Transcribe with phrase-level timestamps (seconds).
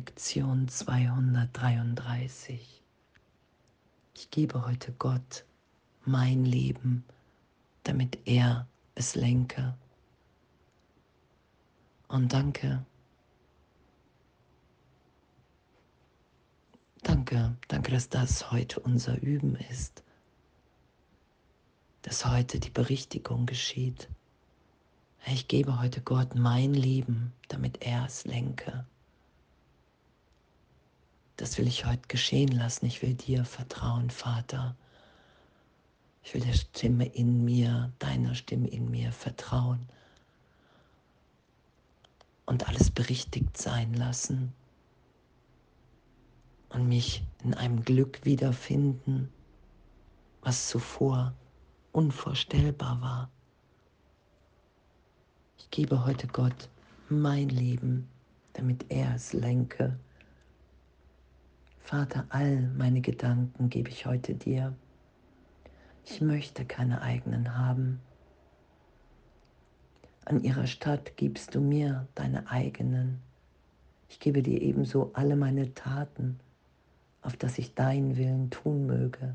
[0.00, 2.82] Lektion 233.
[4.14, 5.44] Ich gebe heute Gott
[6.06, 7.04] mein Leben,
[7.82, 9.76] damit er es lenke.
[12.08, 12.82] Und danke,
[17.02, 20.02] danke, danke, dass das heute unser Üben ist,
[22.00, 24.08] dass heute die Berichtigung geschieht.
[25.26, 28.86] Ich gebe heute Gott mein Leben, damit er es lenke.
[31.40, 32.84] Das will ich heute geschehen lassen.
[32.84, 34.76] Ich will dir vertrauen, Vater.
[36.22, 39.88] Ich will der Stimme in mir, deiner Stimme in mir vertrauen
[42.44, 44.52] und alles berichtigt sein lassen
[46.68, 49.32] und mich in einem Glück wiederfinden,
[50.42, 51.32] was zuvor
[51.92, 53.30] unvorstellbar war.
[55.56, 56.68] Ich gebe heute Gott
[57.08, 58.10] mein Leben,
[58.52, 59.98] damit er es lenke.
[61.90, 64.76] Vater, all meine Gedanken gebe ich heute dir.
[66.04, 68.00] Ich möchte keine eigenen haben.
[70.24, 73.20] An ihrer Stadt gibst du mir deine eigenen.
[74.08, 76.38] Ich gebe dir ebenso alle meine Taten,
[77.22, 79.34] auf dass ich deinen Willen tun möge,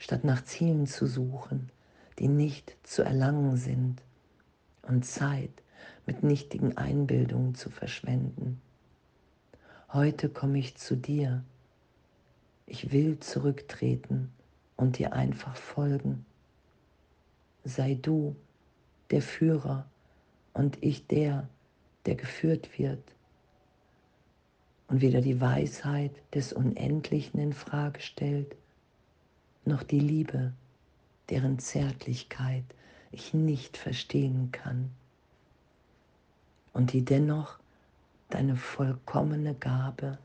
[0.00, 1.70] statt nach Zielen zu suchen,
[2.18, 4.02] die nicht zu erlangen sind,
[4.82, 5.62] und Zeit
[6.06, 8.60] mit nichtigen Einbildungen zu verschwenden.
[9.96, 11.42] Heute komme ich zu dir.
[12.66, 14.30] Ich will zurücktreten
[14.76, 16.26] und dir einfach folgen.
[17.64, 18.36] Sei du
[19.10, 19.86] der Führer
[20.52, 21.48] und ich der,
[22.04, 23.02] der geführt wird.
[24.88, 28.54] Und weder die Weisheit des Unendlichen in Frage stellt,
[29.64, 30.52] noch die Liebe,
[31.30, 32.64] deren Zärtlichkeit
[33.12, 34.90] ich nicht verstehen kann
[36.74, 37.58] und die dennoch
[38.28, 40.18] deine vollkommene Gabe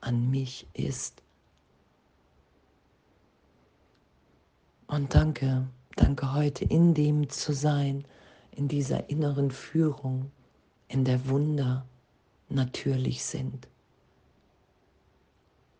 [0.00, 1.22] an mich ist.
[4.86, 8.04] Und danke, danke heute in dem zu sein,
[8.52, 10.30] in dieser inneren Führung,
[10.88, 11.84] in der Wunder
[12.48, 13.66] natürlich sind,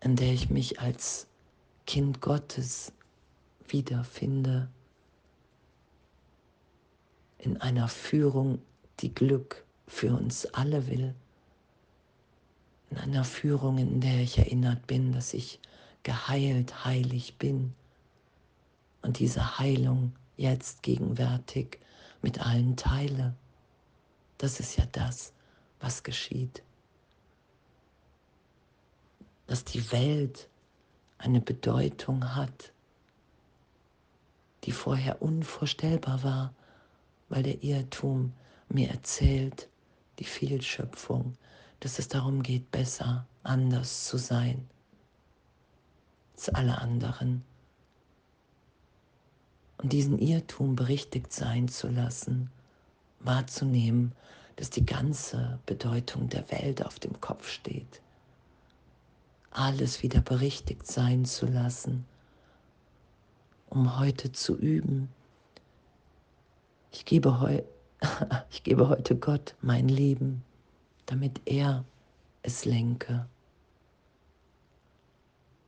[0.00, 1.28] in der ich mich als
[1.86, 2.92] Kind Gottes
[3.68, 4.68] wiederfinde
[7.38, 8.60] in einer Führung,
[9.00, 11.14] die Glück für uns alle will.
[12.94, 15.58] In einer Führung, in der ich erinnert bin, dass ich
[16.04, 17.74] geheilt, heilig bin
[19.02, 21.80] und diese Heilung jetzt gegenwärtig
[22.22, 23.34] mit allen teile.
[24.38, 25.32] Das ist ja das,
[25.80, 26.62] was geschieht.
[29.48, 30.48] Dass die Welt
[31.18, 32.72] eine Bedeutung hat,
[34.62, 36.54] die vorher unvorstellbar war
[37.28, 38.32] weil der Irrtum
[38.68, 39.68] mir erzählt,
[40.18, 41.36] die Fehlschöpfung,
[41.84, 44.66] dass es darum geht, besser, anders zu sein
[46.34, 47.44] als alle anderen.
[49.76, 52.50] Und diesen Irrtum berichtigt sein zu lassen,
[53.20, 54.12] wahrzunehmen,
[54.56, 58.00] dass die ganze Bedeutung der Welt auf dem Kopf steht.
[59.50, 62.06] Alles wieder berichtigt sein zu lassen,
[63.68, 65.10] um heute zu üben,
[66.92, 67.62] ich gebe, heu
[68.50, 70.42] ich gebe heute Gott mein Leben,
[71.06, 71.84] damit er
[72.42, 73.26] es lenke.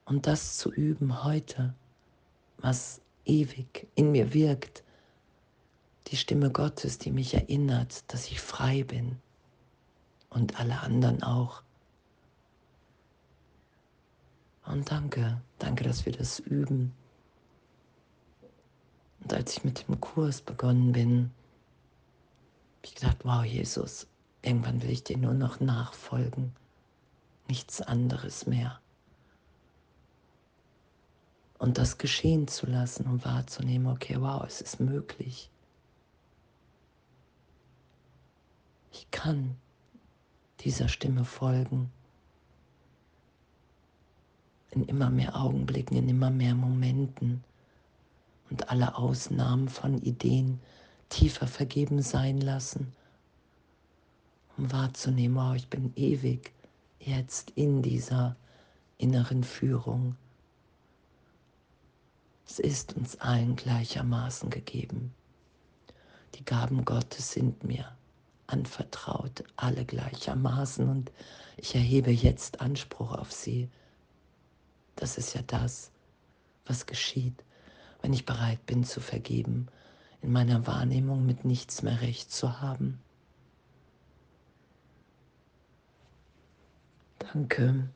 [0.05, 1.75] Und das zu üben heute,
[2.59, 4.85] was ewig in mir wirkt,
[6.09, 9.19] die Stimme Gottes, die mich erinnert, dass ich frei bin
[10.31, 11.63] und alle anderen auch.
[14.65, 16.93] Und danke, danke, dass wir das üben.
[19.23, 21.31] Und als ich mit dem Kurs begonnen bin,
[22.77, 24.07] habe ich gedacht, wow, Jesus,
[24.47, 26.53] irgendwann will ich dir nur noch nachfolgen,
[27.49, 28.81] nichts anderes mehr.
[31.59, 35.51] Und das geschehen zu lassen und wahrzunehmen, okay, wow, es ist möglich.
[38.93, 39.57] Ich kann
[40.61, 41.91] dieser Stimme folgen.
[44.71, 47.43] In immer mehr Augenblicken, in immer mehr Momenten
[48.51, 50.61] und alle Ausnahmen von Ideen
[51.09, 52.93] tiefer vergeben sein lassen,
[54.57, 56.53] um wahrzunehmen, oh, ich bin ewig
[56.99, 58.37] jetzt in dieser
[58.99, 60.17] inneren Führung.
[62.47, 65.13] Es ist uns allen gleichermaßen gegeben.
[66.35, 67.91] Die Gaben Gottes sind mir
[68.47, 71.11] anvertraut, alle gleichermaßen und
[71.57, 73.69] ich erhebe jetzt Anspruch auf sie.
[74.95, 75.91] Das ist ja das,
[76.65, 77.43] was geschieht
[78.07, 79.67] wenn ich bereit bin zu vergeben,
[80.23, 83.01] in meiner Wahrnehmung mit nichts mehr recht zu haben.
[87.33, 87.89] Danke.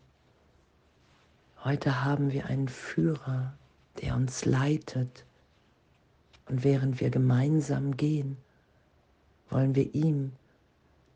[1.62, 3.55] Heute haben wir einen Führer,
[4.00, 5.25] der uns leitet.
[6.47, 8.38] Und während wir gemeinsam gehen,
[9.49, 10.32] wollen wir ihm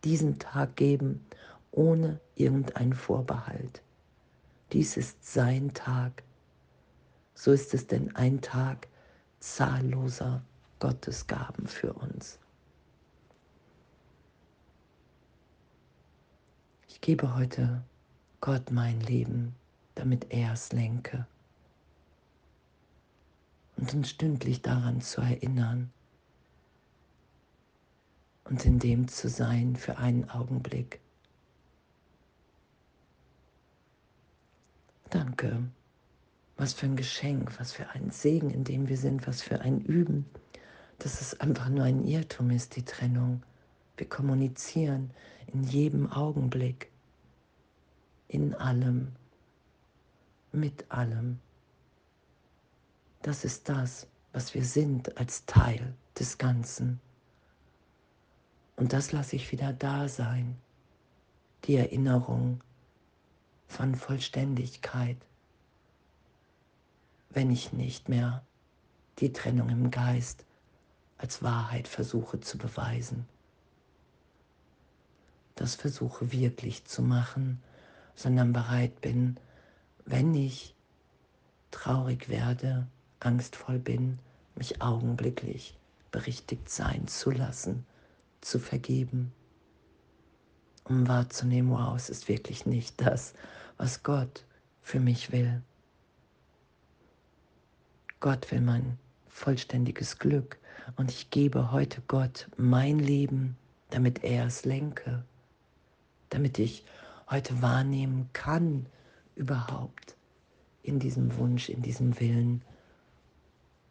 [0.05, 1.27] diesen Tag geben,
[1.73, 3.83] ohne irgendeinen Vorbehalt.
[4.73, 6.23] Dies ist sein Tag.
[7.35, 8.87] So ist es denn ein Tag
[9.41, 10.43] zahlloser
[10.79, 12.39] Gottesgaben für uns.
[16.89, 17.83] Ich gebe heute
[18.45, 19.55] Gott mein Leben
[19.95, 21.27] damit er es lenke.
[23.77, 25.91] Und uns stündlich daran zu erinnern
[28.45, 31.01] und in dem zu sein für einen Augenblick.
[35.11, 35.63] Danke.
[36.57, 39.81] Was für ein Geschenk, was für ein Segen, in dem wir sind, was für ein
[39.81, 40.25] Üben,
[40.99, 43.43] dass es einfach nur ein Irrtum ist, die Trennung.
[43.97, 45.11] Wir kommunizieren
[45.49, 46.91] in jedem Augenblick,
[48.29, 49.13] in allem
[50.55, 51.41] mit allem.
[53.23, 57.01] Das ist das, was wir sind als Teil des Ganzen.
[58.77, 60.57] Und das lasse ich wieder da sein,
[61.65, 62.63] die Erinnerung
[63.67, 65.17] von Vollständigkeit,
[67.31, 68.45] wenn ich nicht mehr
[69.19, 70.45] die Trennung im Geist
[71.19, 73.27] als Wahrheit versuche zu beweisen.
[75.55, 77.63] Das versuche wirklich zu machen,
[78.15, 79.37] sondern bereit bin,
[80.05, 80.75] wenn ich
[81.71, 82.87] traurig werde,
[83.21, 84.19] angstvoll bin,
[84.55, 85.77] mich augenblicklich
[86.11, 87.85] berichtigt sein zu lassen,
[88.41, 89.33] zu vergeben,
[90.85, 93.35] um wahrzunehmen, wow, es ist wirklich nicht das,
[93.79, 94.45] was Gott
[94.83, 95.63] für mich will.
[98.21, 100.59] Gott will mein vollständiges Glück
[100.97, 103.57] und ich gebe heute Gott mein Leben,
[103.91, 105.25] damit er es lenke,
[106.31, 106.85] damit ich
[107.31, 108.87] heute wahrnehmen kann,
[109.35, 110.17] überhaupt
[110.83, 112.63] in diesem Wunsch, in diesem Willen,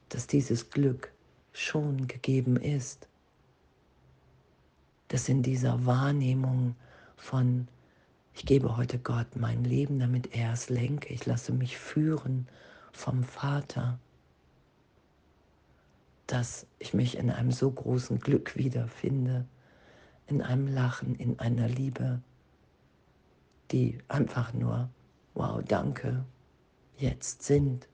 [0.10, 1.12] dass dieses Glück
[1.54, 3.08] schon gegeben ist,
[5.08, 6.76] dass in dieser Wahrnehmung
[7.16, 7.68] von,
[8.34, 12.48] ich gebe heute Gott mein Leben, damit er es lenke, ich lasse mich führen
[12.92, 14.00] vom Vater,
[16.28, 19.46] dass ich mich in einem so großen Glück wiederfinde,
[20.28, 22.22] in einem Lachen, in einer Liebe,
[23.74, 24.90] die einfach nur
[25.34, 26.24] wow, danke,
[26.98, 27.88] jetzt sind,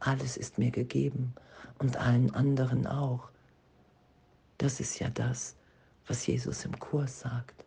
[0.00, 1.34] alles ist mir gegeben
[1.78, 3.30] und allen anderen auch.
[4.58, 5.56] Das ist ja das,
[6.06, 7.64] was Jesus im Kurs sagt.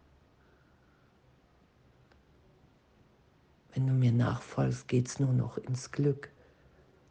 [3.73, 6.29] Wenn du mir nachfolgst, geht es nur noch ins Glück.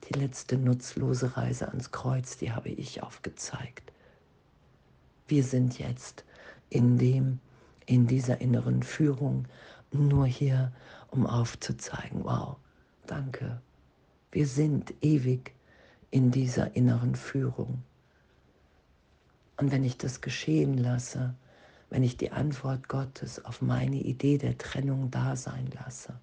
[0.08, 3.93] Die letzte nutzlose Reise ans Kreuz, die habe ich aufgezeigt.
[5.26, 6.25] Wir sind jetzt
[6.69, 7.38] in dem,
[7.87, 9.47] in dieser inneren Führung
[9.99, 10.73] nur hier
[11.11, 12.56] um aufzuzeigen, wow,
[13.06, 13.61] danke,
[14.32, 15.55] wir sind ewig
[16.11, 17.82] in dieser inneren Führung.
[19.56, 21.35] Und wenn ich das geschehen lasse,
[21.91, 26.19] wenn ich die Antwort Gottes auf meine Idee der Trennung da sein lasse,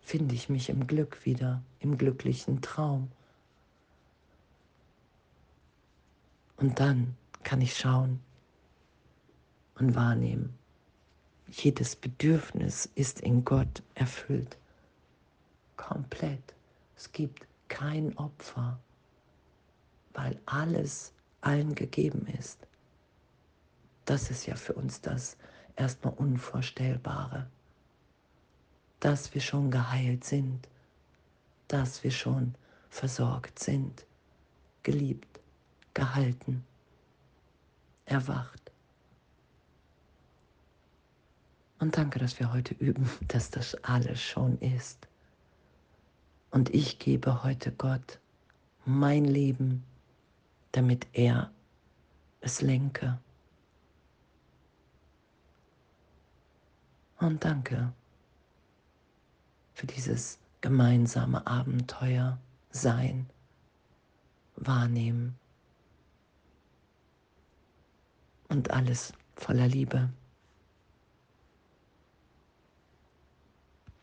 [0.00, 3.12] finde ich mich im Glück wieder, im glücklichen Traum.
[6.56, 8.18] Und dann kann ich schauen
[9.76, 10.57] und wahrnehmen,
[11.50, 14.56] jedes Bedürfnis ist in Gott erfüllt.
[15.76, 16.54] Komplett.
[16.96, 18.78] Es gibt kein Opfer,
[20.12, 22.58] weil alles allen gegeben ist.
[24.04, 25.36] Das ist ja für uns das
[25.76, 27.48] erstmal Unvorstellbare.
[29.00, 30.68] Dass wir schon geheilt sind,
[31.68, 32.54] dass wir schon
[32.90, 34.06] versorgt sind,
[34.82, 35.40] geliebt,
[35.94, 36.64] gehalten,
[38.06, 38.67] erwacht.
[41.80, 45.08] Und danke, dass wir heute üben, dass das alles schon ist.
[46.50, 48.18] Und ich gebe heute Gott
[48.84, 49.84] mein Leben,
[50.72, 51.50] damit er
[52.40, 53.18] es lenke.
[57.18, 57.92] Und danke
[59.74, 62.38] für dieses gemeinsame Abenteuer
[62.70, 63.28] sein,
[64.56, 65.36] wahrnehmen
[68.48, 70.08] und alles voller Liebe.